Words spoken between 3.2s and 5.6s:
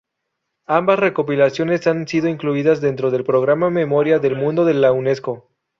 Programa Memoria del Mundo de la Unesco.